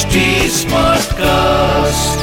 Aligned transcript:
HD 0.00 0.18
Smartcast. 0.50 2.20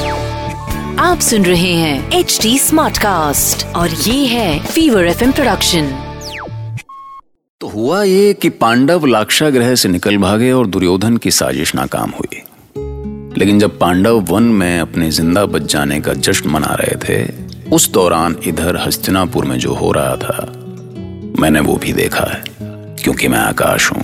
आप 0.98 1.18
सुन 1.20 1.44
रहे 1.44 1.72
हैं 1.72 2.12
एच 2.12 2.38
डी 2.42 2.58
स्मार्ट 2.58 2.98
कास्ट 2.98 3.66
और 3.66 3.90
ये 3.90 4.26
है 4.26 4.66
फीवर 4.66 5.06
एफ़ 5.06 5.24
प्रोडक्शन 5.24 5.90
तो 7.60 7.66
हुआ 7.66 8.02
ये 8.02 8.34
कि 8.34 8.48
पांडव 8.48 9.06
लाक्षागृह 9.06 9.74
से 9.74 9.88
निकल 9.88 10.16
भागे 10.16 10.52
और 10.52 10.66
दुर्योधन 10.66 11.16
की 11.16 11.30
साजिश 11.30 11.74
नाकाम 11.74 12.10
हुई। 12.10 12.42
लेकिन 13.38 13.58
जब 13.58 13.78
पांडव 13.78 14.20
वन 14.20 14.42
में 14.42 14.80
अपने 14.80 15.10
ज़िंदा 15.10 15.46
बच 15.46 15.62
जाने 15.62 16.00
का 16.00 16.12
जश्न 16.12 16.50
मना 16.50 16.74
रहे 16.80 16.96
थे 17.08 17.32
उस 17.70 17.92
दौरान 17.92 18.36
इधर 18.44 18.76
हस्तिनापुर 18.76 19.44
में 19.44 19.58
जो 19.58 19.74
हो 19.74 19.92
रहा 19.92 20.16
था 20.16 20.52
मैंने 21.40 21.60
वो 21.60 21.76
भी 21.76 21.92
देखा 21.92 22.24
है 22.24 22.44
क्योंकि 23.02 23.28
मैं 23.28 23.38
आकाश 23.38 23.92
हूँ। 23.92 24.02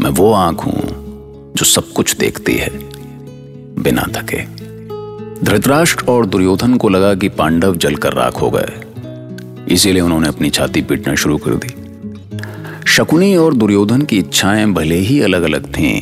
मैं 0.00 0.10
वो 0.10 0.32
आँख 0.32 0.60
हूँ 0.60 1.07
जो 1.58 1.64
सब 1.64 1.92
कुछ 1.92 2.16
देखती 2.16 2.54
है 2.56 2.68
बिना 3.82 4.02
थके। 4.02 4.42
धृतराष्ट्र 5.44 6.04
और 6.04 6.26
दुर्योधन 6.26 6.76
को 6.76 6.88
लगा 6.88 7.14
कि 7.14 7.28
पांडव 7.28 7.76
जलकर 7.76 8.12
राख 8.12 8.40
हो 8.40 8.50
गए। 8.50 8.72
इसीलिए 9.74 10.02
उन्होंने 10.02 10.28
अपनी 10.28 10.50
छाती 10.50 10.82
पीटना 10.82 11.14
शुरू 11.14 11.38
कर 11.38 11.54
दी। 11.54 11.68
शकुनी 12.86 13.36
और 13.36 13.54
दुर्योधन 13.54 14.02
की 14.02 14.18
इच्छाएँ 14.18 14.66
भले 14.66 14.96
ही 14.96 15.20
अलग 15.20 15.42
अलग 15.42 15.66
थीं, 15.66 16.00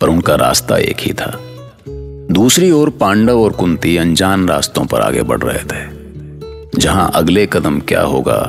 पर 0.00 0.08
उनका 0.08 0.34
रास्ता 0.34 0.78
एक 0.78 1.00
ही 1.00 1.12
था। 1.12 1.40
दूसरी 2.30 2.70
ओर 2.70 2.90
पांडव 2.90 3.40
और 3.40 3.52
कुंती 3.52 3.96
अनजान 3.96 4.48
रास्तों 4.48 4.84
पर 4.84 5.00
आगे 5.00 5.22
बढ़ 5.22 5.42
रहे 5.42 5.64
थे। 5.64 5.82
जहाँ 6.78 7.10
अगले 7.14 7.46
कदम 7.46 7.80
क्या 7.80 8.02
होगा 8.02 8.40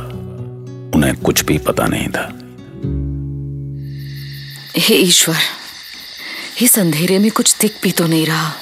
उन्हें 0.96 1.16
कुछ 1.16 1.46
भी 1.46 1.58
पता 1.58 1.88
नहीं 1.88 2.08
था। 2.08 2.32
हे 4.78 4.96
ईश्वर 4.96 5.36
इस 6.62 6.78
अंधेरे 6.80 7.18
में 7.20 7.30
कुछ 7.32 7.56
दिख 7.62 7.74
भी 7.84 7.92
तो 7.92 8.06
नहीं 8.08 8.26
रहा। 8.26 8.54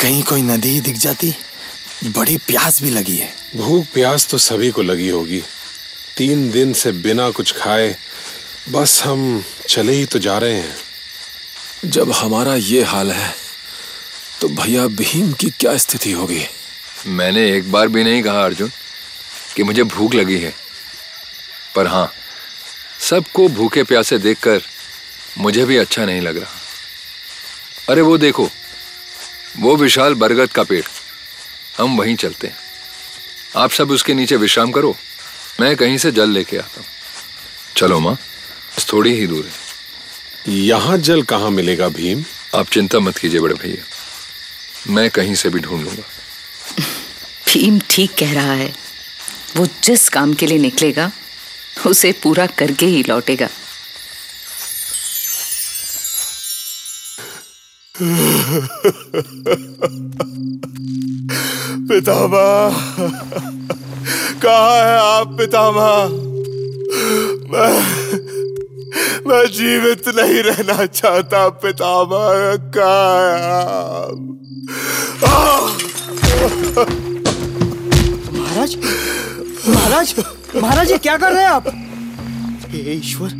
कहीं 0.00 0.22
कोई 0.22 0.42
नदी 0.42 0.80
दिख 0.80 0.96
जाती 0.96 1.34
बड़ी 2.06 2.36
प्यास 2.36 2.80
भी 2.82 2.90
लगी 2.90 3.16
है। 3.16 3.32
भूख 3.56 3.86
प्यास 3.86 4.26
तो 4.26 4.38
सभी 4.38 4.70
को 4.70 4.82
लगी 4.82 5.08
होगी। 5.08 5.42
तीन 6.16 6.50
दिन 6.50 6.72
से 6.72 6.92
बिना 6.92 7.30
कुछ 7.30 7.52
खाए 7.52 7.96
बस 8.68 9.02
हम 9.04 9.44
चले 9.68 9.92
ही 9.92 10.04
तो 10.04 10.18
जा 10.18 10.36
रहे 10.38 10.54
हैं। 10.54 10.76
जब 11.86 12.12
हमारा 12.12 12.54
ये 12.54 12.82
हाल 12.84 13.12
है 13.12 13.34
तो 14.40 14.48
भैया 14.50 14.86
भीम 14.86 15.32
की 15.32 15.50
क्या 15.50 15.76
स्थिति 15.76 16.12
होगी? 16.12 16.42
मैंने 17.06 17.50
एक 17.56 17.70
बार 17.72 17.88
भी 17.88 18.04
नहीं 18.04 18.22
कहा 18.22 18.44
अर्जुन 18.44 18.70
कि 19.56 19.62
मुझे 19.62 19.82
भूख 19.84 20.14
लगी 20.14 20.38
है। 20.38 20.54
पर 21.74 21.86
हाँ 21.86 22.12
सबको 23.00 23.48
भूखे 23.50 23.82
प्यासे 23.82 24.18
देखकर 24.18 24.62
मुझे 25.38 25.64
भी 25.64 25.76
अच्छा 25.76 26.04
नहीं 26.04 26.20
लग 26.20 26.36
रहा। 26.36 26.58
अरे 27.90 28.02
वो 28.02 28.16
देखो 28.18 28.48
वो 29.58 29.74
विशाल 29.76 30.14
बरगद 30.14 30.50
का 30.52 30.62
पेड़। 30.62 30.84
हम 31.78 31.96
वहीं 31.98 32.14
चलते 32.16 32.46
हैं। 32.46 32.56
आप 33.56 33.70
सब 33.70 33.90
उसके 33.90 34.14
नीचे 34.14 34.36
विश्राम 34.36 34.70
करो 34.72 34.94
मैं 35.60 35.74
कहीं 35.76 35.96
से 35.98 36.12
जल 36.12 36.30
लेके 36.30 36.56
आता 36.58 36.80
हूँ। 36.80 36.86
चलो 37.76 37.98
माँ 38.00 38.14
बस 38.14 38.86
थोड़ी 38.92 39.14
ही 39.14 39.26
दूर 39.26 39.44
है। 39.44 40.54
यहाँ 40.56 40.98
जल 40.98 41.22
कहाँ 41.22 41.50
मिलेगा 41.50 41.88
भीम? 41.88 42.24
आप 42.54 42.68
चिंता 42.68 42.98
मत 43.00 43.18
कीजिए 43.18 43.40
बड़े 43.40 43.54
भैया 43.54 44.92
मैं 44.92 45.08
कहीं 45.10 45.34
से 45.34 45.48
भी 45.48 45.60
ढूंढ 45.60 45.82
लूँगा। 45.84 46.02
भीम 47.48 47.80
ठीक 47.90 48.14
कह 48.18 48.34
रहा 48.34 48.52
है 48.52 48.72
वो 49.56 49.66
जिस 49.84 50.08
काम 50.08 50.34
के 50.34 50.46
लिए 50.46 50.58
निकलेगा 50.58 51.10
उसे 51.86 52.12
पूरा 52.22 52.46
करके 52.58 52.86
ही 52.86 53.02
लौटेगा। 53.02 53.48
पितामह 61.88 62.76
कहा 64.42 64.76
है 64.76 64.98
आप 65.00 65.36
पितामह? 65.38 66.08
मैं 67.52 67.82
मैं 69.26 69.46
जीवित 69.46 70.08
नहीं 70.08 70.42
रहना 70.42 70.86
चाहता 70.86 71.48
पितामह 71.48 72.56
कहा 72.56 73.36
है 73.36 73.42
आप? 73.52 74.26
महाराज 78.32 78.76
महाराज 79.68 80.14
महाराज 80.56 80.90
ये 80.90 80.98
क्या 80.98 81.16
कर 81.16 81.32
रहे 81.32 81.42
हैं 81.42 81.50
आप? 81.50 81.64
हे 82.68 82.92
ईश्वर 82.92 83.30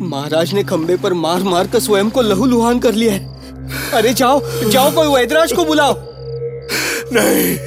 महाराज 0.00 0.54
ने 0.54 0.64
खंबे 0.64 0.96
पर 0.96 1.12
मार 1.14 1.42
मार 1.42 1.66
कर 1.66 1.80
स्वयं 1.80 2.10
को 2.10 2.22
लहूलुहान 2.22 2.78
कर 2.78 2.94
लिया 2.94 3.12
है। 3.12 3.37
अरे 3.94 4.12
जाओ 4.14 4.40
जाओ 4.70 4.90
कोई 4.90 5.08
वैदराज 5.14 5.52
को 5.52 5.64
बुलाओ। 5.64 5.94
नहीं 7.12 7.58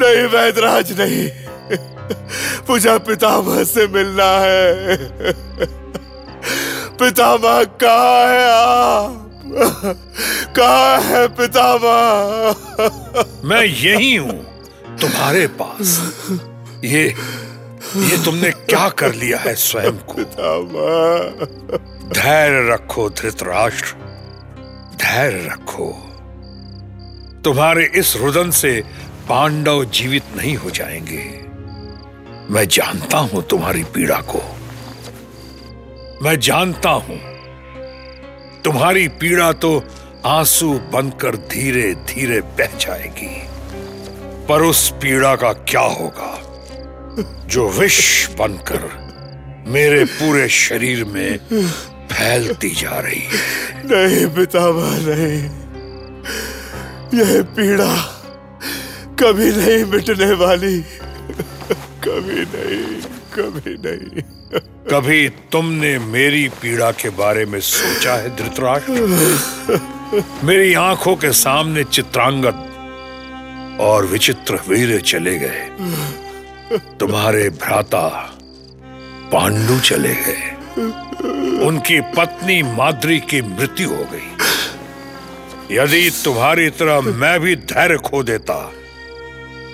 नहीं 0.00 0.26
वैदराज 0.26 0.92
नहीं। 1.00 1.30
मुझे 2.68 2.98
पितामह 2.98 3.62
से 3.64 3.86
मिलना 3.86 4.30
है। 4.38 4.96
पितामह 7.00 7.62
कहाँ 7.82 8.26
है 8.28 8.44
आप? 8.52 9.22
कहाँ 10.56 11.00
है 11.02 11.26
पितामह? 11.28 12.54
मैं 13.48 13.64
यही 13.64 14.14
हूँ 14.16 14.38
तुम्हारे 15.00 15.46
पास। 15.60 16.00
ये 16.84 17.04
ये 17.96 18.24
तुमने 18.24 18.50
क्या 18.50 18.88
कर 18.98 19.14
लिया 19.14 19.38
है 19.38 19.54
स्वयं 19.54 19.98
को? 20.10 20.22
धैर्य 22.14 22.68
रखो 22.72 23.08
धृतराष्ट्र। 23.10 24.05
धैर्य 25.06 25.48
रखो। 25.48 25.92
तुम्हारे 27.44 27.92
इस 27.94 28.16
रुदन 28.16 28.50
से 28.50 28.84
पांडव 29.28 29.84
जीवित 29.84 30.22
नहीं 30.36 30.56
हो 30.56 30.70
जाएँगे। 30.70 31.24
मैं 32.50 32.68
जानता 32.68 33.18
हूँ 33.18 33.42
तुम्हारी 33.42 33.84
पीड़ा 33.84 34.20
को। 34.20 34.40
मैं 36.22 36.40
जानता 36.40 36.90
हूँ। 36.90 37.18
तुम्हारी 38.62 39.08
पीड़ा 39.08 39.52
तो 39.52 39.84
आँसू 40.26 40.78
बनकर 40.92 41.36
धीरे 41.36 41.94
धीरे 41.94 42.40
बह 42.40 42.76
जाएगी। 42.78 43.42
पर 44.46 44.62
उस 44.62 44.90
पीड़ा 44.90 45.36
का 45.36 45.52
क्या 45.52 45.80
होगा? 45.80 46.42
जो 47.46 47.68
विष 47.68 48.28
बनकर 48.28 49.06
मेरे 49.68 50.04
पूरे 50.04 50.48
शरीर 50.48 51.04
में 51.04 51.38
फैलती 52.12 52.70
जा 52.70 52.98
रही 53.00 53.20
है। 53.20 53.38
नहीं 53.86 54.26
पितामह 54.26 54.98
नहीं। 55.06 55.42
यह 57.20 57.42
पीड़ा 57.42 57.92
कभी 59.20 59.50
नहीं 59.52 59.84
मिटने 59.84 60.32
वाली। 60.32 60.78
कभी 62.06 62.40
नहीं 62.54 63.00
कभी 63.34 63.74
नहीं। 63.86 64.22
कभी 64.90 65.28
तुमने 65.28 65.98
मेरी 65.98 66.48
पीड़ा 66.48 66.90
के 66.90 67.08
बारे 67.10 67.44
में 67.46 67.60
सोचा 67.60 68.14
है 68.14 68.36
धृतराष्ट्र 68.36 69.80
मेरी 70.44 70.74
आँखों 70.74 71.16
के 71.16 71.32
सामने 71.32 71.84
चित्रांगद 71.84 72.62
और 73.80 74.06
विचित्र 74.06 74.58
वीर 74.68 75.00
चले 75.00 75.38
गए। 75.38 75.68
तुम्हारे 77.00 77.48
भ्राता 77.50 78.08
पांडु 79.32 79.80
चले 79.80 80.14
गए। 80.14 80.54
उनकी 81.66 82.00
पत्नी 82.16 82.62
माद्री 82.62 83.18
की 83.20 83.40
मृत्यु 83.42 83.88
हो 83.88 84.04
गई। 84.12 84.28
यदि 85.70 86.10
तुम्हारी 86.24 86.68
तरह 86.70 87.00
मैं 87.00 87.38
भी 87.40 87.54
धैर्य 87.66 87.96
खो 88.00 88.22
देता 88.22 88.58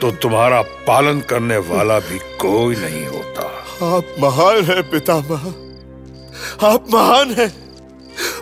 तो 0.00 0.10
तुम्हारा 0.12 0.60
पालन 0.86 1.20
करने 1.20 1.56
वाला 1.66 1.98
भी 2.00 2.18
कोई 2.40 2.76
नहीं 2.76 3.06
होता। 3.06 3.42
आप 3.86 4.14
महान 4.20 4.64
है, 4.64 4.80
पितामह। 4.82 5.42
आप 6.66 6.86
महान 6.92 7.30
है। 7.30 7.48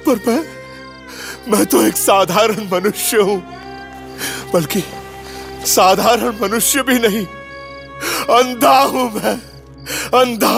पर 0.07 0.21
मैं 0.27 0.43
मैं 1.49 1.65
तो 1.67 1.83
एक 1.83 1.97
साधारण 1.97 2.69
मनुष्य 2.73 3.17
हूँ, 3.19 3.43
बल्कि 4.55 4.83
साधारण 5.67 6.39
मनुष्य 6.43 6.83
भी 6.83 6.99
नहीं। 6.99 7.25
अंधा 8.37 8.79
हूँ 8.85 9.05
मैं, 9.15 9.37
अंधा, 10.21 10.57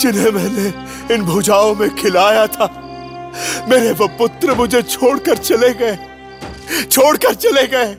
जिन्हें 0.00 0.30
मैंने 0.32 0.66
इन 1.12 1.22
भुजाओं 1.22 1.74
में 1.74 1.94
खिलाया 1.94 2.46
था। 2.46 2.82
मेरे 3.68 3.92
वो 3.92 4.06
पुत्र 4.08 4.54
मुझे 4.54 4.82
छोड़कर 4.82 5.36
चले 5.36 5.70
गए। 5.74 5.98
छोड़कर 6.90 7.34
चले 7.34 7.66
गए। 7.66 7.96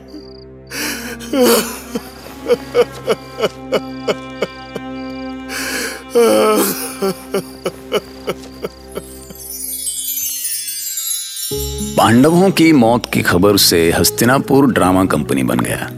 पांडवों 11.96 12.50
की 12.50 12.72
मौत 12.72 13.10
की 13.14 13.22
खबर 13.22 13.56
से 13.56 13.90
हस्तिनापुर 13.92 14.72
ड्रामा 14.72 15.04
कंपनी 15.04 15.42
बन 15.42 15.60
गया। 15.60 15.90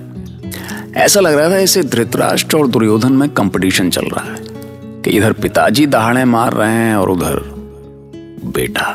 ऐसा 1.05 1.21
लग 1.21 1.35
रहा 1.35 1.51
था 1.51 1.59
इसे 1.59 1.83
धृतराष्ट्र 1.83 2.57
और 2.57 2.67
दुर्योधन 2.67 3.13
में 3.13 3.29
कंपटीशन 3.29 3.91
चल 3.91 4.07
रहा 4.07 4.33
है। 4.33 4.50
कि 5.05 5.11
इधर 5.11 5.33
पिताजी 5.33 5.87
दहाड़े 5.87 6.25
मार 6.25 6.53
रहे 6.53 6.73
हैं 6.73 6.97
और 6.97 7.11
उधर 7.11 7.37
बेटा। 8.45 8.95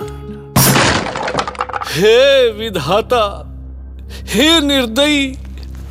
हे 1.94 2.52
विधाता, 2.52 3.52
हे 4.26 4.62
निर्दयी, 4.62 5.28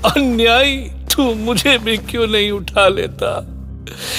अन्यायी, 0.05 0.77
तू 0.77 1.35
मुझे 1.35 1.79
भी 1.79 1.97
क्यों 1.97 2.27
नहीं 2.27 2.51
उठा 2.51 2.89
लेता? 2.89 3.47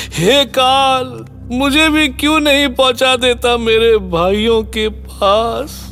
हे 0.10 0.46
काल, 0.46 1.26
मुझे 1.52 1.90
भी 1.90 2.08
क्यों 2.08 2.40
नहीं 2.40 2.68
पहुँचा 2.68 3.16
देता 3.16 3.58
मेरे 3.58 3.98
भाइयों 3.98 4.64
के 4.64 4.90
पास? 4.90 5.92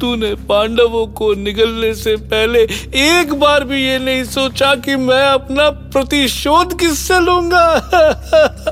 तूने 0.00 0.34
पांडवों 0.34 1.06
को 1.06 1.34
निगलने 1.34 1.94
से 1.94 2.16
पहले 2.16 2.62
एक 2.94 3.34
बार 3.34 3.64
भी 3.64 3.86
ये 3.86 3.98
नहीं 3.98 4.24
सोचा 4.24 4.74
कि 4.74 4.96
मैं 4.96 5.22
अपना 5.22 5.70
प्रतिशोध 5.70 6.78
किससे 6.78 7.20
लूँगा? 7.20 7.90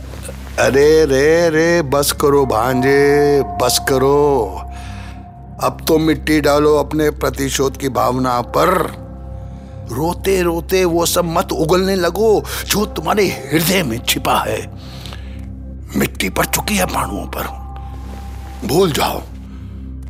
अरे 0.58 1.04
रे 1.04 1.50
रे, 1.50 1.82
बस 1.82 2.12
करो 2.12 2.46
भांजे, 2.46 3.42
बस 3.42 3.78
करो। 3.88 4.62
अब 5.62 5.84
तो 5.88 5.98
मिट्टी 5.98 6.40
डालो 6.40 6.76
अपने 6.76 7.10
प्रतिशोध 7.10 7.76
की 7.76 7.88
भावना 7.88 8.40
पर। 8.40 8.68
रोते 9.92 10.42
रोते 10.42 10.84
वो 10.84 11.06
सब 11.06 11.24
मत 11.24 11.52
उगलने 11.52 11.94
लगो 11.94 12.44
जो 12.66 12.86
तुम्हारे 12.86 13.26
हृदय 13.26 13.82
में 13.82 14.04
छिपा 14.04 14.38
है। 14.38 14.72
मिट्टी 15.96 16.28
पड़ 16.28 16.46
चुकी 16.46 16.76
है 16.76 16.86
पाणुओं 16.86 17.26
पर। 17.26 17.46
भूल 18.66 18.92
जाओ 18.92 19.20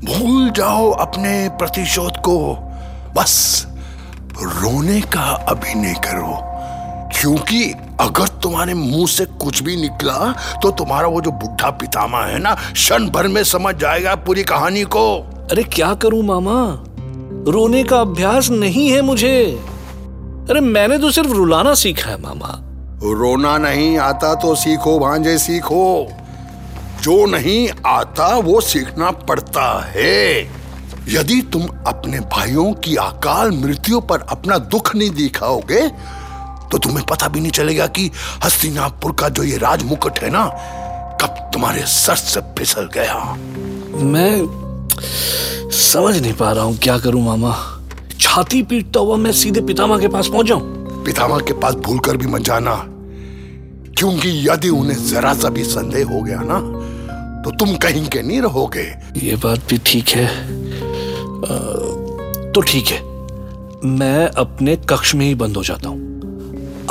भूल 0.04 0.50
जाओ 0.50 0.90
अपने 0.90 1.48
प्रतिशोध 1.48 2.16
को। 2.16 2.54
बस 3.16 3.66
रोने 4.42 5.00
का 5.00 5.30
अभिनय 5.48 5.92
करो। 5.92 6.55
क्योंकि 7.20 7.64
अगर 8.00 8.28
तुम्हारे 8.28 8.74
मुँह 8.74 9.06
से 9.06 9.24
कुछ 9.24 9.62
भी 9.62 9.76
निकला 9.76 10.32
तो 10.62 10.70
तुम्हारा 10.70 11.08
वो 11.08 11.20
जो 11.20 11.30
बुढ़ा 11.30 11.70
पितामा 11.70 12.24
है 12.24 12.38
ना 12.38 12.54
क्षण 12.72 13.08
भर 13.08 13.28
में 13.28 13.44
समझ 13.44 13.74
जाएगा 13.74 14.14
पूरी 14.14 14.42
कहानी 14.42 14.82
को। 14.82 15.16
अरे 15.50 15.62
क्या 15.62 15.94
करूँ 15.94 16.22
मामा? 16.22 16.84
रोने 17.52 17.84
का 17.84 18.00
अभ्यास 18.00 18.50
नहीं 18.50 18.90
है 18.90 19.00
मुझे। 19.00 19.44
अरे 20.50 20.60
मैंने 20.60 20.98
तो 20.98 21.10
सिर्फ़ 21.10 21.30
रुलाना 21.30 21.74
सीखा 21.74 22.10
है 22.10 22.20
मामा। 22.20 22.58
रोना 23.04 23.58
नहीं 23.58 23.98
आता 23.98 24.34
तो 24.34 24.54
सीखो 24.54 24.98
भांजे 24.98 25.38
सीखो। 25.38 26.08
जो 27.02 27.26
नहीं 27.26 27.68
आता 27.86 28.28
वो 28.38 28.60
सीखना 28.60 29.10
पड़ता 29.10 29.84
है। 29.86 30.42
यदि 31.08 31.42
तुम 31.52 31.62
अपने 31.86 32.20
भाइयों 32.20 32.72
की 32.72 32.96
अकाल 32.96 33.50
मृत्यु 33.50 34.00
पर 34.00 34.20
अपना 34.20 34.58
दुख 34.58 34.94
नहीं 34.96 35.10
दिखाओगे 35.10 35.80
तुम्हें 36.86 37.04
पता 37.06 37.28
भी 37.28 37.40
नहीं 37.40 37.50
चलेगा 37.52 37.86
कि 37.88 38.10
हस्तिनापुर 38.44 39.12
का 39.20 39.28
जो 39.28 39.42
ये 39.42 39.56
राज 39.58 39.82
मुकुट 39.84 40.18
है 40.18 40.30
ना 40.30 40.44
कब 41.22 41.50
तुम्हारे 41.54 41.82
सर 41.88 42.16
से 42.16 42.40
फिसल 42.58 42.88
गया। 42.94 43.14
मैं 44.04 45.70
समझ 45.72 46.16
नहीं 46.16 46.32
पा 46.32 46.52
रहा 46.52 46.64
हूँ 46.64 46.76
क्या 46.78 46.98
करूँ 46.98 47.22
मामा। 47.22 47.54
छाती 48.20 48.62
पीटता 48.62 49.00
हुआ 49.00 49.16
मैं 49.16 49.32
सीधे 49.32 49.60
पितामा 49.60 49.98
के 49.98 50.08
पास 50.08 50.28
पहुँच 50.28 50.46
जाऊँ? 50.46 50.62
पितामा 51.04 51.38
के 51.38 51.52
पास 51.60 51.74
भूलकर 51.74 52.16
भी 52.16 52.26
मत 52.26 52.42
जाना। 52.42 52.74
क्योंकि 53.98 54.30
यदि 54.48 54.68
उन्हें 54.68 55.04
जरा 55.06 55.34
सा 55.34 55.48
भी 55.48 55.64
संदेह 55.64 56.06
हो 56.06 56.22
गया 56.22 56.40
ना 56.44 56.60
तो 57.42 57.50
तुम 57.56 57.76
कहीं 57.76 58.06
के 58.08 58.22
नहीं 58.22 58.40
रहोगे। 58.42 58.86
ये 59.22 59.36
बात 59.36 59.68
भी 59.70 59.78
ठीक 59.86 60.08
है। 60.08 60.26
आ, 60.26 61.56
तो 62.52 62.60
ठीक 62.60 62.86
है। 62.86 63.04
मैं 63.90 64.26
अपने 64.36 64.76
कक्ष 64.90 65.14
में 65.14 65.26
ही 65.26 65.34
बंद 65.34 65.56
हो 65.56 65.62
जाता 65.64 65.88
हूँ। 65.88 66.05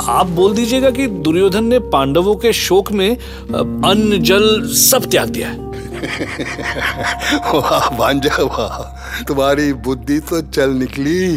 आप 0.00 0.26
बोल 0.26 0.54
दीजिएगा 0.54 0.90
कि 0.90 1.06
दुर्योधन 1.06 1.64
ने 1.64 1.78
पांडवों 1.78 2.34
के 2.36 2.52
शोक 2.52 2.92
में 2.92 3.16
अन्न 3.16 4.18
जल 4.22 4.68
सब 4.68 5.04
त्याग 5.10 5.28
दिया 5.28 5.48
है। 5.48 5.64
वाह 7.54 7.96
भांजा 7.96 8.42
वाह 8.42 8.78
तुम्हारी 9.24 9.72
बुद्धि 9.72 10.18
तो 10.20 10.40
चल 10.40 10.70
निकली। 10.70 11.36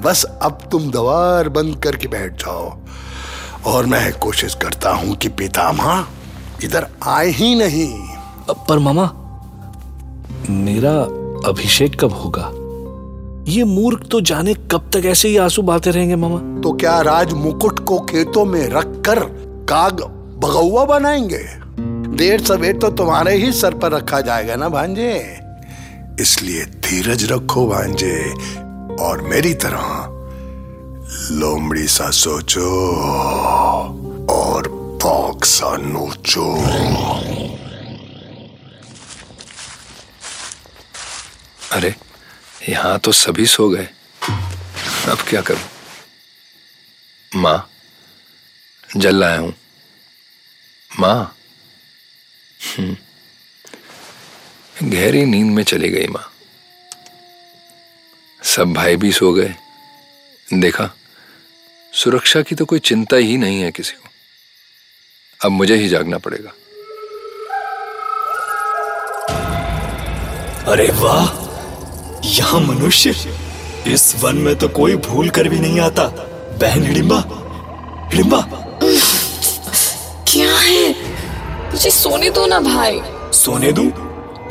बस 0.00 0.24
अब 0.42 0.58
तुम 0.72 0.90
दवार 0.90 1.48
बंद 1.48 1.76
करके 1.76 2.08
बैठ 2.08 2.32
जाओ। 2.32 2.78
और 3.66 3.86
मैं 3.86 4.12
कोशिश 4.12 4.54
करता 4.54 4.90
हूँ 4.90 5.16
कि 5.16 5.28
पितामह 5.28 6.06
इधर 6.64 6.86
आए 7.02 7.28
ही 7.28 7.54
नहीं। 7.54 8.08
पर 8.68 8.78
मामा 8.78 9.10
मेरा 10.50 10.94
अभिषेक 11.48 12.00
कब 12.00 12.12
होगा? 12.12 12.50
ये 13.48 13.64
मूर्ख 13.64 14.06
तो 14.10 14.20
जाने 14.20 14.54
कब 14.70 14.90
तक 14.94 15.06
ऐसे 15.06 15.28
ही 15.28 15.36
आँसू 15.36 15.62
बहाते 15.62 15.90
रहेंगे 15.90 16.16
मामा। 16.16 16.38
तो 16.60 16.72
क्या 16.72 17.00
राज 17.00 17.32
मुकुट 17.32 17.78
को 17.78 17.98
खेतों 18.00 18.44
में 18.44 18.68
रख 18.68 19.02
कर 19.06 19.18
काग 19.68 20.02
बगौआ 20.42 20.84
बनाएँगे? 20.84 21.42
देर 22.16 22.40
सवेर 22.40 22.76
तो 22.76 22.90
तुम्हारे 22.90 23.34
ही 23.36 23.52
सर 23.52 23.74
पर 23.74 23.92
रखा 23.92 24.20
जाएगा 24.20 24.56
ना 24.56 24.68
भांजे? 24.68 25.38
इसलिए 26.20 26.64
धीरज 26.84 27.24
रखो 27.32 27.66
भांजे 27.66 28.16
और 29.00 29.22
मेरी 29.22 29.54
तरह 29.54 30.08
लोमड़ी 31.30 31.86
सा 31.88 32.10
सोचो 32.10 32.70
और 34.30 34.68
पौक 35.02 35.44
सा 35.44 35.76
नोचो। 35.76 36.46
अरे 41.72 41.94
यहाँ 42.68 42.98
तो 42.98 43.12
सभी 43.12 43.46
सो 43.46 43.68
गए। 43.68 43.88
अब 45.08 45.18
क्या 45.28 45.40
करूँ? 45.40 45.60
माँ, 47.36 47.70
जल 48.96 49.16
लाया 49.16 49.38
हूँ। 49.38 49.54
माँ। 50.98 51.36
हम्म। 52.78 52.96
गहरी 54.90 55.24
नींद 55.24 55.46
में 55.46 55.62
चली 55.62 55.88
गई 55.88 56.06
माँ। 56.06 56.32
सब 58.42 58.72
भाई 58.72 58.96
भी 58.96 59.12
सो 59.12 59.32
गए। 59.32 59.54
देखा, 60.54 60.90
सुरक्षा 61.92 62.42
की 62.42 62.54
तो 62.54 62.64
कोई 62.64 62.78
चिंता 62.78 63.16
ही 63.16 63.36
नहीं 63.36 63.60
है 63.60 63.70
किसी 63.70 63.92
को। 63.92 64.08
अब 65.44 65.52
मुझे 65.52 65.74
ही 65.74 65.88
जागना 65.88 66.18
पड़ेगा। 66.18 66.50
अरे 70.72 70.90
वाह! 70.90 71.51
यहाँ 72.32 72.60
मनुष्य 72.60 73.14
इस 73.86 74.14
वन 74.22 74.36
में 74.36 74.54
तो 74.56 74.68
कोई 74.68 74.96
भूल 74.96 75.28
कर 75.30 75.48
भी 75.48 75.58
नहीं 75.58 75.80
आता। 75.80 76.04
बहन 76.60 76.82
हिडिंबा 76.82 77.16
हिडिंबा 78.12 78.40
क्या 80.28 80.54
है? 80.58 80.94
मुझे 81.72 81.90
सोने 81.90 82.30
दो 82.30 82.46
ना 82.46 82.60
भाई। 82.60 83.00
सोने 83.34 83.72
दू? 83.72 83.82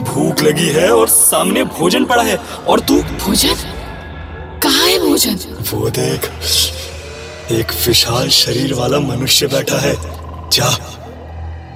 भूख 0.03 0.41
लगी 0.41 0.67
है 0.69 0.89
और 0.91 1.07
सामने 1.07 1.63
भोजन 1.63 2.05
पड़ा 2.05 2.23
है। 2.23 2.35
और 2.67 2.79
तू? 2.79 3.01
भोजन? 3.25 3.55
कहा 4.63 4.83
है 4.83 4.99
भोजन? 4.99 5.39
वो 5.71 5.89
देख 5.89 6.29
एक 7.51 7.71
विशाल 7.87 8.29
शरीर 8.29 8.73
वाला 8.73 8.99
मनुष्य 8.99 9.47
बैठा 9.47 9.79
है। 9.79 9.95
जा 10.49 10.69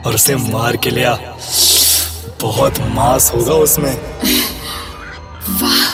और 0.05 0.15
उसे 0.15 0.35
मार 0.35 0.77
के 0.77 0.89
लिया 0.89 1.17
बहुत 2.41 2.79
मांस 2.95 3.31
होगा 3.35 3.53
उसमें। 3.65 3.93
वाह 5.61 5.84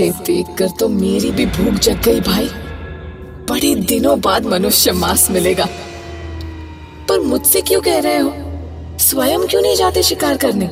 इसे 0.00 0.32
देखकर 0.32 0.68
तो 0.68 0.88
मेरी 0.88 1.30
भी 1.30 1.46
भूख 1.46 1.74
जग 1.74 2.02
गई 2.02 2.20
भाई। 2.20 2.50
बड़े 3.48 3.74
दिनों 3.74 4.20
बाद 4.20 4.46
मनुष्य 4.46 4.92
मांस 4.92 5.30
मिलेगा। 5.30 5.68
पर 7.08 7.20
मुझसे 7.20 7.60
क्यों 7.60 7.80
कह 7.80 7.98
रहे 7.98 8.18
हो? 8.18 8.34
स्वयं 8.98 9.46
क्यों 9.46 9.62
नहीं 9.62 9.76
जाते 9.76 10.02
शिकार 10.02 10.36
करने? 10.36 10.66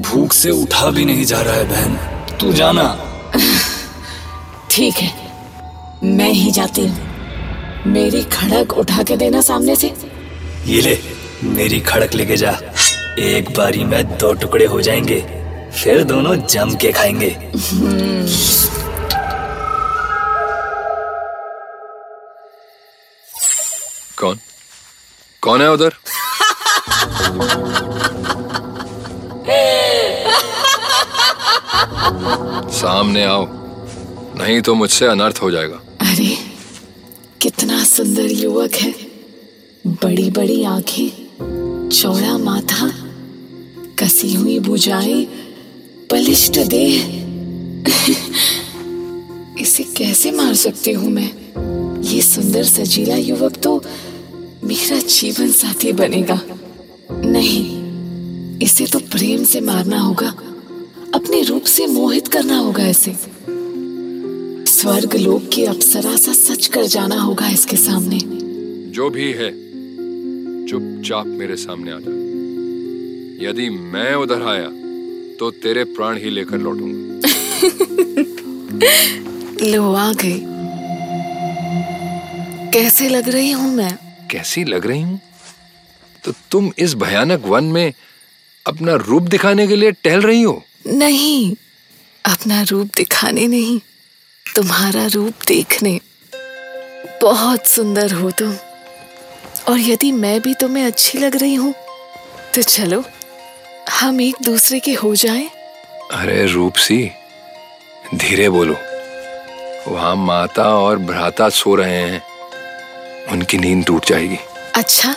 भूख 0.00 0.32
से 0.32 0.50
उठा 0.50 0.90
भी 0.90 1.04
नहीं 1.04 1.24
जा 1.24 1.40
रहा 1.40 1.54
है 1.54 1.64
बहन। 1.64 1.94
तू 2.36 2.52
जाना। 2.52 2.98
ठीक 4.70 4.94
है 4.94 5.12
मैं 6.04 6.30
ही 6.30 6.50
जाती 6.50 6.86
हूँ। 6.86 6.98
मेरी 7.86 8.22
खड़क 8.22 8.72
उठा 8.72 9.02
के 9.02 9.16
देना 9.16 9.40
सामने 9.40 9.76
से। 9.76 9.94
ये 10.66 10.80
ले 10.80 10.98
मेरी 11.44 11.80
खड़क 11.80 12.14
लेके 12.14 12.36
जा। 12.36 12.58
एक 13.18 13.50
बारी 13.56 13.84
में 13.84 14.18
दो 14.18 14.32
टुकड़े 14.32 14.66
हो 14.66 14.80
जाएँगे। 14.80 15.41
फिर 15.72 16.02
दोनों 16.04 16.34
जम 16.36 16.74
के 16.74 16.92
खाएँगे। 16.92 17.30
कौन? 24.18 24.38
कौन 25.42 25.62
है 25.62 25.70
उधर? 25.72 25.92
सामने 32.72 33.24
आओ। 33.24 33.46
नहीं 34.38 34.60
तो 34.62 34.74
मुझसे 34.74 35.06
अनर्थ 35.06 35.38
हो 35.42 35.50
जाएगा। 35.50 35.76
अरे 36.00 36.36
कितना 37.42 37.84
सुंदर 37.84 38.30
युवक 38.32 38.74
है। 38.74 38.94
बड़ी 39.86 40.30
बड़ी 40.30 40.62
आँखें 40.64 41.88
चौड़ा 41.92 42.38
माथा 42.38 42.90
कसी 43.98 44.34
हुई 44.34 44.58
भुजाएँ 44.58 45.24
बलिष्ठ 46.12 46.58
देह 46.58 47.04
इसे 49.60 49.82
कैसे 49.82 50.32
मार 50.32 50.54
सकती 50.54 50.92
हूँ 50.92 51.10
मैं? 51.10 52.02
ये 52.02 52.22
सुंदर 52.22 52.64
सजीला 52.64 53.16
युवक 53.16 53.56
तो 53.56 53.84
मेरा 54.64 54.98
जीवन 54.98 55.50
साथी 55.50 55.92
बनेगा। 55.92 56.40
नहीं, 57.12 57.62
इसे 58.58 58.86
तो 58.86 58.98
प्रेम 58.98 59.44
से 59.44 59.60
मारना 59.60 60.00
होगा। 60.00 60.34
अपने 61.14 61.42
रूप 61.42 61.62
से 61.62 61.86
मोहित 61.86 62.28
करना 62.28 62.58
होगा 62.58 62.88
इसे। 62.88 63.16
स्वर्ग 64.72 65.16
लोक 65.16 65.50
की 65.54 65.64
अप्सरा 65.64 66.16
सा 66.16 66.32
सच 66.32 66.66
कर 66.66 66.86
जाना 66.86 67.20
होगा 67.20 67.48
इसके 67.48 67.76
सामने। 67.76 68.18
जो 68.90 69.10
भी 69.10 69.32
है, 69.32 69.50
चुपचाप 70.66 71.26
मेरे 71.26 71.56
सामने 71.56 71.90
आ 71.90 71.98
जा। 71.98 72.20
यदि 73.48 73.70
मैं 73.70 74.14
उधर 74.14 74.42
आया 74.42 74.81
तो 75.42 75.50
तेरे 75.50 75.84
प्राण 75.84 76.18
ही 76.18 76.30
लेकर 76.30 76.56
लौटूँगा। 76.56 77.28
लो 79.66 79.94
आ 79.94 80.12
गई। 80.12 80.40
कैसे 82.70 83.08
लग 83.08 83.28
रही 83.28 83.50
हूँ 83.50 83.74
मैं? 83.74 83.98
कैसी 84.30 84.64
लग 84.64 84.86
रही 84.86 85.02
हूँ? 85.02 85.20
तो 86.24 86.32
तुम 86.50 86.72
इस 86.78 86.94
भयानक 86.94 87.42
वन 87.46 87.64
में 87.64 87.92
अपना 88.66 88.94
रूप 88.94 89.22
दिखाने 89.22 89.66
के 89.66 89.76
लिए 89.76 89.90
टहल 89.92 90.20
रही 90.20 90.42
हो? 90.42 90.64
नहीं 90.86 91.54
अपना 92.24 92.62
रूप 92.62 92.90
दिखाने 92.96 93.46
नहीं 93.46 93.80
तुम्हारा 94.56 95.06
रूप 95.06 95.34
देखने। 95.48 96.00
बहुत 97.22 97.66
सुंदर 97.66 98.12
हो 98.12 98.30
तुम। 98.30 98.54
और 99.68 99.78
यदि 99.78 100.12
मैं 100.12 100.40
भी 100.40 100.54
तुम्हें 100.54 100.84
अच्छी 100.84 101.18
लग 101.18 101.36
रही 101.36 101.54
हूँ 101.54 101.74
तो 102.54 102.62
चलो 102.62 103.04
हम 103.90 104.20
एक 104.20 104.36
दूसरे 104.42 104.80
के 104.80 104.92
हो 104.92 105.14
जाएँ। 105.16 105.48
अरे 106.12 106.44
रूपसी 106.46 107.10
धीरे 108.14 108.48
बोलो। 108.50 108.76
वहाँ 109.88 110.14
माता 110.16 110.64
और 110.78 110.98
भ्राता 110.98 111.48
सो 111.48 111.74
रहे 111.74 111.96
हैं। 112.02 112.22
उनकी 113.32 113.58
नींद 113.58 113.84
टूट 113.86 114.06
जाएगी। 114.06 114.38
अच्छा 114.76 115.14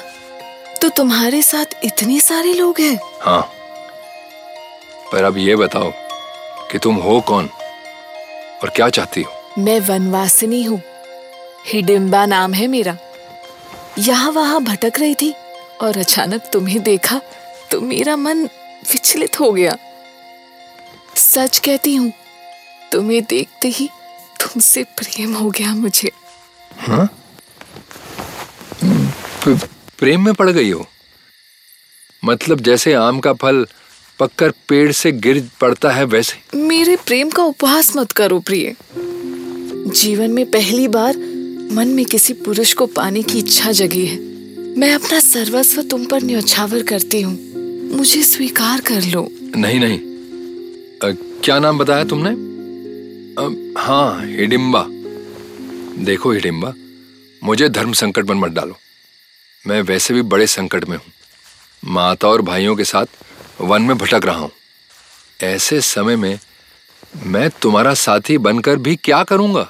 तो 0.82 0.90
तुम्हारे 0.90 1.42
साथ 1.42 1.66
इतने 1.84 2.20
सारे 2.20 2.54
लोग 2.54 2.80
हैं? 2.80 3.00
हाँ। 3.22 3.42
पर 5.12 5.24
अब 5.24 5.38
ये 5.38 5.56
बताओ 5.56 5.92
कि 6.72 6.80
तुम 6.80 6.96
हो 6.96 7.20
कौन 7.22 7.50
और 8.64 8.70
क्या 8.76 8.90
चाहती 8.90 9.22
हो? 9.22 9.32
मैं 9.58 9.80
वनवासिनी 9.80 10.64
हूँ। 10.64 10.82
हिडिम्बा 11.68 12.26
नाम 12.26 12.54
है 12.54 12.68
मेरा। 12.68 12.98
यहाँ 14.00 14.32
वहाँ 14.32 14.64
भटक 14.64 15.00
रही 15.00 15.16
थी 15.16 15.34
और 15.82 15.98
अचानक 15.98 16.50
तुम्हें 16.54 16.82
देखा। 16.84 17.22
तो 17.72 17.82
मेरा 17.82 18.16
मन 18.16 18.44
विचलित 18.92 19.40
हो 19.40 19.52
गया। 19.52 19.78
सच 21.16 21.58
कहती 21.58 21.96
हूँ 21.96 22.12
तुम्हें 22.92 23.24
देखते 23.24 23.68
ही 23.68 23.90
तुमसे 24.42 24.84
प्रेम 24.84 25.34
हो 25.34 25.50
गया 25.50 25.74
मुझे। 25.76 26.12
हाँ? 26.80 27.10
प्रेम 30.00 30.26
में 30.26 30.34
पड़ 30.34 30.50
गई 30.50 30.72
हो? 30.72 30.86
मतलब 32.26 32.60
जैसे 32.60 32.94
आम 32.94 33.20
का 33.20 33.34
फल 33.34 33.66
पककर 34.20 34.52
पेड़ 34.70 34.92
से 34.92 35.12
गिर 35.12 35.50
पड़ता 35.62 35.92
है 35.92 36.04
वैसे। 36.04 36.58
मेरे 36.58 36.96
प्रेम 36.96 37.30
का 37.30 37.44
उपहास 37.44 37.96
मत 37.98 38.12
करो 38.12 38.40
प्रिय। 38.40 38.76
जीवन 39.96 40.32
में 40.32 40.46
पहली 40.52 40.88
बार 40.88 41.18
मन 41.72 41.88
में 41.88 42.06
किसी 42.06 42.34
पुरुष 42.34 42.74
को 42.74 42.86
पाने 42.86 43.24
की 43.24 43.40
इच्छा 43.40 43.72
जगी 43.72 44.06
है। 44.06 44.18
मैं 44.80 44.94
अपना 44.94 45.20
सर्वस्व 45.20 45.82
तुम 45.82 46.06
पर 46.06 46.24
न्यौछावर 46.24 46.84
करती 46.84 47.22
हूँ। 47.22 47.55
मुझे 47.96 48.24
स्वीकार 48.24 48.82
कर 48.82 49.02
लो। 49.02 49.28
नहीं 49.56 49.80
नहीं। 49.80 50.00
आ, 51.04 51.16
क्या 51.44 51.60
नाम 51.60 51.78
बताया 51.78 52.04
तुमने? 52.04 52.30
आ, 52.30 53.44
हाँ 53.82 54.25
हिडिम्बा। 54.25 54.86
देखो 56.06 56.32
हिडिम्बा 56.32 56.74
मुझे 57.44 57.70
धर्म 57.70 57.94
संकट 57.94 58.25
में 58.25 58.36
मत 58.36 58.52
डालो। 58.52 58.78
मैं 59.68 59.82
वैसे 59.82 60.14
भी 60.14 60.22
बड़े 60.22 60.48
संकट 60.48 60.86
में 60.86 60.98
हूँ। 60.98 61.12
माता 61.84 62.28
और 62.28 62.42
भाइयों 62.42 62.75
के 62.75 62.84
साथ 62.84 63.06
वन 63.62 63.82
में 63.82 63.98
भटक 63.98 64.25
रहा 64.25 64.38
हूँ। 64.38 64.52
ऐसे 65.44 65.82
समय 65.82 66.16
में 66.16 66.40
मैं 67.25 67.50
तुम्हारा 67.50 67.94
साथी 67.94 68.38
बनकर 68.38 68.75
भी 68.75 68.96
क्या 68.96 69.24
करूँगा? 69.24 69.62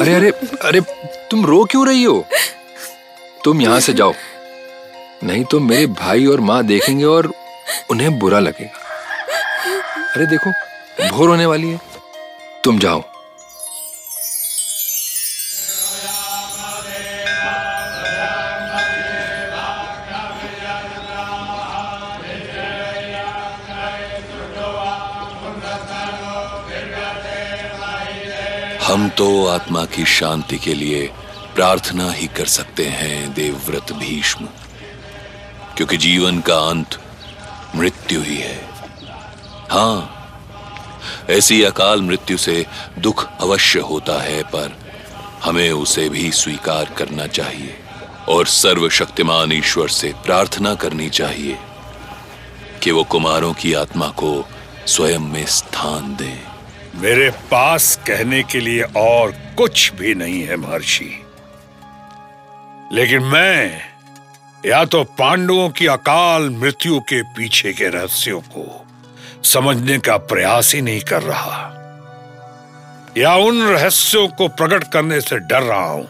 अरे 0.00 0.14
अरे 0.14 0.30
अरे 0.62 0.80
तुम 1.30 1.46
रो 1.46 1.64
क्यों 1.64 1.86
रही 1.86 2.04
हो? 2.04 2.26
तुम 3.44 3.60
यहाँ 3.62 3.80
से 3.80 3.92
जाओ। 3.92 4.12
नहीं 5.24 5.44
तो 5.44 5.60
मेरे 5.60 5.86
भाई 5.86 6.26
और 6.26 6.40
माँ 6.40 6.62
देखेंगे 6.64 7.04
और 7.04 7.32
उन्हें 7.90 8.18
बुरा 8.18 8.38
लगेगा। 8.38 8.80
अरे 10.14 10.26
देखो, 10.26 10.50
भोर 11.10 11.28
होने 11.28 11.46
वाली 11.46 11.70
है। 11.70 11.80
तुम 12.64 12.78
जाओ। 12.78 13.02
हम 28.84 29.08
तो 29.08 29.46
आत्मा 29.46 29.84
की 29.84 30.04
शांति 30.04 30.58
के 30.58 30.74
लिए 30.74 31.06
प्रार्थना 31.54 32.10
ही 32.10 32.26
कर 32.26 32.46
सकते 32.46 32.84
हैं, 32.84 33.34
देवव्रत 33.34 33.92
भीष्म। 33.92 34.48
क्योंकि 35.76 35.96
जीवन 35.96 36.40
का 36.40 36.56
अंत 36.56 37.00
मृत्यु 37.76 38.20
ही 38.20 38.36
है। 38.36 38.68
हाँ 39.70 40.10
ऐसी 41.30 41.62
अकाल 41.62 42.02
मृत्यु 42.02 42.38
से 42.38 42.66
दुख 42.98 43.28
अवश्य 43.40 43.80
होता 43.80 44.22
है, 44.22 44.42
पर 44.42 44.78
हमें 45.44 45.70
उसे 45.72 46.08
भी 46.08 46.32
स्वीकार 46.32 46.84
करना 46.84 47.26
चाहिए 47.26 47.74
और 48.28 48.46
सर्वशक्तिमान 48.46 49.52
ईश्वर 49.52 49.88
से 49.88 50.12
प्रार्थना 50.24 50.74
करनी 50.74 51.10
चाहिए 51.10 51.58
कि 52.82 52.90
वो 52.90 53.04
कुमारों 53.04 53.54
की 53.54 53.74
आत्मा 53.74 54.08
को 54.08 54.48
स्वयं 54.86 55.18
में 55.18 55.46
स्थान 55.46 56.16
दे। 56.16 56.38
मेरे 56.94 57.30
पास 57.30 58.00
कहने 58.06 58.42
के 58.42 58.60
लिए 58.60 58.82
और 58.82 59.30
कुछ 59.30 59.92
भी 59.92 60.14
नहीं 60.14 60.42
है, 60.42 60.56
महर्षि। 60.56 61.24
लेकिन 62.92 63.22
मैं 63.22 63.93
या 64.66 64.84
तो 64.84 65.04
पांडवों 65.04 65.68
की 65.70 65.86
अकाल 65.86 66.48
मृत्यु 66.50 67.00
के 67.00 67.22
पीछे 67.22 67.72
के 67.72 67.88
रहस्यों 67.88 68.40
को 68.40 68.86
समझने 69.44 69.98
का 69.98 70.16
प्रयास 70.16 70.74
ही 70.74 70.82
नहीं 70.82 71.00
कर 71.00 71.22
रहा 71.22 71.70
या 73.18 73.34
उन 73.34 73.62
रहस्यों 73.62 74.28
को 74.28 74.48
प्रकट 74.48 74.84
करने 74.92 75.20
से 75.20 75.38
डर 75.38 75.62
रहा 75.62 75.90
हूँ। 75.90 76.08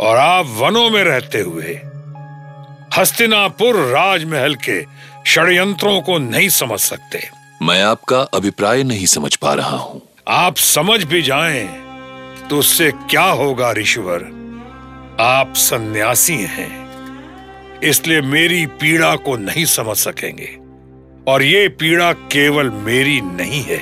और 0.00 0.16
आप 0.16 0.46
वनों 0.48 0.90
में 0.90 1.04
रहते 1.04 1.40
हुए 1.40 1.80
हस्तिनापुर 2.96 3.76
राजमहल 3.76 4.54
के 4.54 4.82
षड्यंत्रों 5.26 6.00
को 6.00 6.18
नहीं 6.18 6.48
समझ 6.48 6.80
सकते। 6.80 7.28
मैं 7.62 7.82
आपका 7.82 8.20
अभिप्राय 8.34 8.82
नहीं 8.82 9.06
समझ 9.06 9.34
पा 9.36 9.54
रहा 9.54 9.76
हूँ। 9.76 10.02
आप 10.28 10.56
समझ 10.56 11.02
भी 11.04 11.22
जाएँ 11.22 11.66
तो 12.48 12.58
उससे 12.58 12.90
क्या 13.10 13.24
होगा 13.24 13.72
ऋषिवर? 13.72 14.22
आप 15.20 15.52
सन्यासी 15.56 16.36
हैं। 16.36 16.79
इसलिए 17.84 18.20
मेरी 18.20 18.66
पीड़ा 18.66 19.16
को 19.16 19.36
नहीं 19.36 19.64
समझ 19.64 19.96
सकेंगे। 19.96 20.56
और 21.32 21.42
ये 21.42 21.68
पीड़ा 21.68 22.12
केवल 22.12 22.70
मेरी 22.70 23.20
नहीं 23.20 23.62
है। 23.62 23.80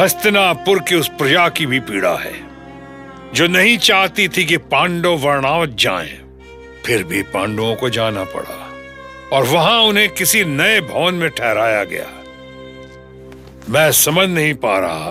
हस्तिनापुर 0.00 0.80
की 0.80 0.94
उस 0.94 1.08
प्रजा 1.08 1.48
की 1.48 1.66
भी 1.66 1.80
पीड़ा 1.80 2.14
है 2.16 2.34
जो 3.34 3.46
नहीं 3.46 3.78
चाहती 3.78 4.28
थी 4.28 4.44
कि 4.44 4.56
पांडव 4.56 5.16
वर्णावत 5.16 5.76
जाएँ, 5.78 6.20
फिर 6.86 7.04
भी 7.04 7.22
पांडवों 7.22 7.74
को 7.76 7.90
जाना 7.90 8.24
पड़ा 8.24 8.70
और 9.32 9.44
वहाँ 9.44 9.80
उन्हें 9.80 10.08
किसी 10.08 10.44
नए 10.44 10.80
भवन 10.80 11.14
में 11.14 11.30
ठहराया 11.30 11.84
गया। 11.84 12.06
मैं 13.70 13.92
समझ 13.92 14.28
नहीं 14.28 14.54
पा 14.54 14.78
रहा 14.78 15.10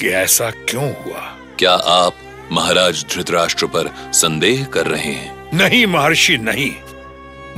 कि 0.00 0.08
ऐसा 0.08 0.50
क्यों 0.50 0.84
हुआ। 0.84 1.36
क्या 1.58 1.72
आप 1.72 2.14
महाराज 2.52 3.04
धृतराष्ट्र 3.14 3.66
पर 3.66 4.12
संदेह 4.12 4.64
कर 4.64 4.86
रहे 4.86 5.12
हैं? 5.12 5.37
नहीं 5.54 5.86
महर्षि 5.86 6.38
नहीं। 6.38 6.72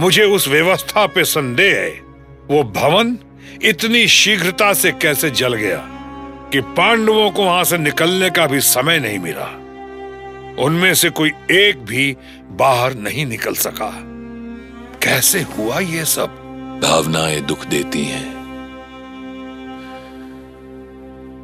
मुझे 0.00 0.24
उस 0.24 0.48
व्यवस्था 0.48 1.06
पे 1.06 1.24
संदेह 1.24 1.76
है। 1.76 2.00
वो 2.48 2.62
भवन 2.62 3.18
इतनी 3.62 4.08
शीघ्रता 4.08 4.72
से 4.72 4.92
कैसे 4.92 5.30
जल 5.30 5.54
गया 5.54 5.76
कि 6.52 6.60
पांडवों 6.60 7.30
को 7.30 7.44
वहाँ 7.44 7.64
से 7.64 7.78
निकलने 7.78 8.30
का 8.30 8.46
भी 8.46 8.60
समय 8.60 8.98
नहीं 8.98 9.18
मिला। 9.18 9.56
उनमें 10.64 10.94
से 10.94 11.10
कोई 11.10 11.30
एक 11.50 11.84
भी 11.84 12.16
बाहर 12.50 12.94
नहीं 12.94 13.26
निकल 13.26 13.54
सका। 13.54 13.92
कैसे 15.02 15.40
हुआ 15.40 15.78
ये 15.78 16.04
सब? 16.04 16.26
भावनाएँ 16.82 17.40
दुख 17.40 17.66
देती 17.66 18.04
हैं। 18.04 18.40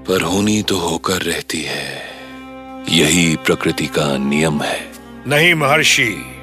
पर 0.08 0.22
होनी 0.22 0.62
तो 0.62 0.78
होकर 0.78 1.22
रहती 1.22 1.62
है। 1.62 2.02
यही 2.88 3.36
प्रकृति 3.36 3.86
का 3.86 4.16
नियम 4.16 4.62
है। 4.62 4.92
नहीं 5.26 5.54
महर्षि 5.54 6.35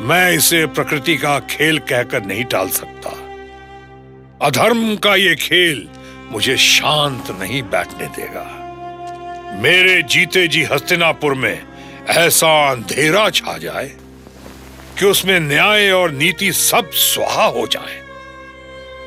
मैं 0.00 0.32
इसे 0.32 0.66
प्रकृति 0.66 1.16
का 1.16 1.40
खेल 1.40 1.78
कहकर 1.78 2.24
नहीं 2.24 2.44
टाल 2.44 2.68
सकता। 2.68 3.10
अधर्म 4.46 4.96
का 4.96 5.14
ये 5.14 5.36
खेल 5.36 5.88
मुझे 6.30 6.56
शांत 6.56 7.30
नहीं 7.30 7.62
बैठने 7.62 8.06
देगा। 8.06 8.62
मेरे 9.62 10.02
जीते 10.02 10.48
जी 10.48 10.62
हस्तिनापुर 10.62 11.34
में 11.34 11.62
ऐसा 12.08 12.70
अंधेरा 12.70 13.30
छा 13.30 13.58
जाए 13.58 13.96
कि 14.98 15.06
उसमें 15.06 15.40
न्याय 15.40 15.90
और 15.90 16.10
नीति 16.10 16.52
सब 16.52 16.90
स्वाहा 16.90 17.44
हो 17.44 17.66
जाए। 17.66 18.02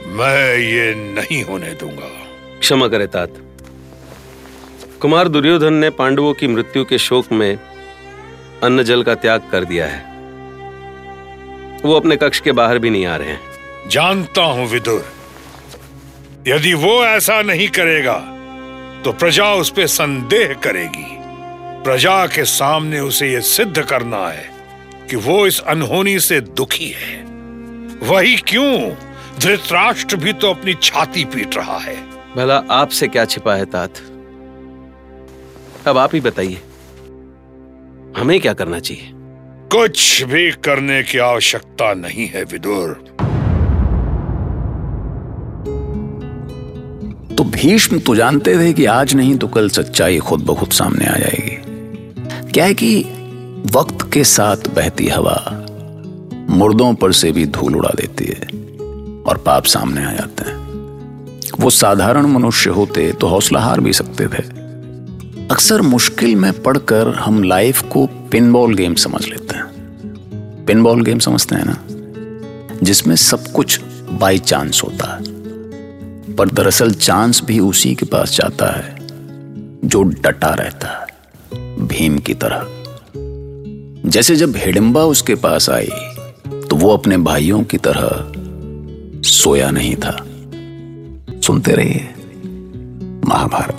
मैं 0.05 0.57
ये 0.57 0.95
नहीं 0.95 1.43
होने 1.43 1.69
दूँगा। 1.71 2.25
क्षमा 2.59 2.87
करे, 2.87 3.07
तात। 3.07 3.33
कुमार 5.01 5.27
दुर्योधन 5.27 5.73
ने 5.73 5.89
पांडवों 5.89 6.33
की 6.33 6.47
मृत्यु 6.47 6.85
के 6.85 6.97
शोक 6.97 7.31
में 7.31 7.59
अन्न 8.63 8.83
जल 8.83 9.03
का 9.03 9.15
त्याग 9.15 9.41
कर 9.51 9.65
दिया 9.65 9.85
है। 9.85 10.18
वो 11.85 11.93
अपने 11.93 12.15
कक्ष 12.15 12.39
के 12.39 12.51
बाहर 12.51 12.79
भी 12.79 12.89
नहीं 12.89 13.05
आ 13.05 13.15
रहे 13.15 13.29
हैं। 13.29 13.89
जानता 13.89 14.41
हूँ 14.43 14.67
विदुर 14.67 15.05
यदि 16.47 16.73
वो 16.73 16.93
ऐसा 17.05 17.41
नहीं 17.41 17.67
करेगा 17.69 18.17
तो 19.03 19.11
प्रजा 19.13 19.53
उस 19.53 19.69
पर 19.69 19.87
संदेह 19.87 20.53
करेगी। 20.63 21.07
प्रजा 21.83 22.25
के 22.27 22.45
सामने 22.45 22.99
उसे 22.99 23.31
यह 23.31 23.41
सिद्ध 23.41 23.81
करना 23.81 24.27
है 24.27 24.49
कि 25.09 25.15
वो 25.15 25.45
इस 25.47 25.59
अनहोनी 25.61 26.19
से 26.19 26.39
दुखी 26.41 26.89
है। 26.89 27.17
वही 28.03 28.35
क्यों? 28.37 28.95
धृतराष्ट्र 29.39 30.15
भी 30.15 30.33
तो 30.33 30.49
अपनी 30.49 30.73
छाती 30.73 31.25
पीट 31.25 31.55
रहा 31.57 31.77
है। 31.77 31.95
भला 32.35 32.57
आपसे 32.71 33.07
क्या 33.07 33.25
छिपा 33.25 33.55
है 33.55 33.65
तात? 33.65 34.01
अब 35.87 35.97
आप 35.97 36.15
ही 36.15 36.21
बताइए 36.21 36.61
हमें 38.17 38.39
क्या 38.39 38.53
करना 38.53 38.79
चाहिए? 38.79 39.11
कुछ 39.71 40.23
भी 40.23 40.51
करने 40.51 41.01
की 41.03 41.17
आवश्यकता 41.17 41.93
नहीं 41.93 42.27
है, 42.27 42.43
विदुर। 42.43 42.93
तो 47.35 47.43
भीष्म 47.43 47.99
तो 47.99 48.15
जानते 48.15 48.57
थे 48.57 48.73
कि 48.73 48.85
आज 48.85 49.13
नहीं 49.15 49.37
तो 49.37 49.47
कल 49.47 49.69
सच्चाई 49.69 50.17
खुद 50.19 50.45
ब 50.45 50.55
खुद 50.55 50.69
सामने 50.69 51.05
आ 51.05 51.13
जाएगी। 51.13 52.51
क्या 52.51 52.65
है 52.65 52.73
कि 52.73 52.99
वक्त 53.75 54.09
के 54.13 54.23
साथ 54.23 54.69
बहती 54.75 55.07
हवा 55.07 55.65
मुर्दों 56.49 56.93
पर 56.93 57.11
से 57.11 57.31
भी 57.31 57.45
धूल 57.45 57.75
उड़ा 57.75 57.89
देती 57.89 58.25
है 58.25 58.47
और 59.23 59.43
पाप 59.45 59.65
सामने 59.65 60.05
आ 60.05 60.11
जाते 60.11 60.49
हैं। 60.49 60.57
वो 61.59 61.69
साधारण 61.69 62.25
मनुष्य 62.27 62.69
होते 62.69 63.11
तो 63.11 63.27
हौसला 63.27 63.59
हार 63.59 63.79
भी 63.79 63.93
सकते 63.93 64.27
थे। 64.27 64.68
अक्सर 65.51 65.81
मुश्किल 65.81 66.35
में 66.35 66.63
पढ़कर 66.63 67.07
हम 67.15 67.43
लाइफ 67.43 67.81
को 67.81 68.05
पिनबॉल 68.05 68.75
गेम 68.75 68.93
समझ 68.93 69.25
लेते 69.25 69.57
हैं। 69.57 69.65
पिनबॉल 70.65 71.03
गेम 71.03 71.19
समझते 71.19 71.55
हैं 71.55 71.63
ना? 71.65 71.77
जिसमें 72.83 73.15
सब 73.15 73.47
कुछ 73.47 73.81
बाई 74.11 74.37
चांस 74.37 74.81
होता 74.83 75.15
है। 75.15 75.23
पर 76.35 76.49
दरअसल 76.49 76.91
चांस 76.91 77.41
भी 77.45 77.59
उसी 77.59 77.95
के 77.95 78.05
पास 78.05 78.37
जाता 78.37 78.79
है, 78.79 78.95
जो 79.85 80.03
डटा 80.03 80.49
रहता 80.49 80.87
है, 80.87 81.07
भीम 81.87 82.19
की 82.19 82.33
तरह। 82.33 82.67
जैसे 84.09 84.35
जब 84.35 84.53
हिडिंबा 84.55 85.03
उसके 85.03 85.35
पास 85.35 85.69
आई 85.69 85.89
तो 86.69 86.75
वो 86.75 86.97
अपने 86.97 87.17
भाइयों 87.17 87.63
की 87.63 87.77
तरह 87.77 88.31
सोया 89.29 89.71
नहीं 89.71 89.95
था। 89.95 90.25
सुनते 91.41 91.71
रहिए, 91.71 92.13
महाभारत। 93.25 93.78